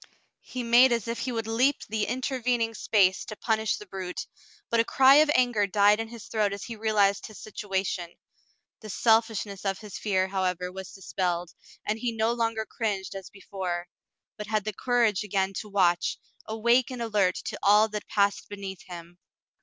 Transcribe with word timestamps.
He 0.41 0.63
made 0.63 0.91
as 0.91 1.07
if 1.07 1.19
he 1.19 1.31
would 1.31 1.45
leap 1.45 1.83
the 1.87 2.07
intervening 2.07 2.73
space 2.73 3.23
to 3.25 3.35
punish 3.35 3.77
the 3.77 3.85
brute, 3.85 4.25
but 4.71 4.79
a 4.79 4.83
cry 4.83 5.17
of 5.17 5.29
anger 5.35 5.67
died 5.67 5.99
in 5.99 6.07
his 6.07 6.25
throat 6.25 6.53
as 6.53 6.63
he 6.63 6.75
realized 6.75 7.27
his 7.27 7.37
situation. 7.39 8.09
The 8.79 8.89
selfishness 8.89 9.63
of 9.63 9.77
his 9.77 9.99
fear, 9.99 10.27
however, 10.29 10.71
was 10.71 10.91
dispelled, 10.91 11.53
and 11.85 11.99
he 11.99 12.11
no 12.13 12.31
longer 12.33 12.65
cringed 12.65 13.13
as 13.13 13.29
be 13.29 13.41
fore, 13.41 13.89
but 14.37 14.47
had 14.47 14.63
the 14.63 14.73
courage 14.73 15.23
again 15.23 15.53
to 15.59 15.69
watch, 15.69 16.17
awake 16.47 16.89
and 16.89 17.03
alert 17.03 17.35
to 17.45 17.59
all 17.61 17.87
that 17.89 18.07
passed 18.07 18.49
beneath 18.49 18.81
him. 18.87 19.19